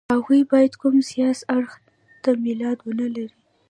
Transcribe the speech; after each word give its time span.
هغوی 0.13 0.41
باید 0.51 0.73
کوم 0.81 0.95
سیاسي 1.11 1.43
اړخ 1.55 1.71
ته 2.23 2.29
میلان 2.43 2.77
ونه 2.83 3.07
لري. 3.15 3.37